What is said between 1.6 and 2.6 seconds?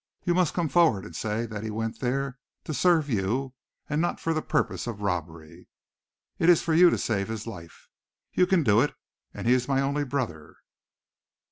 he went there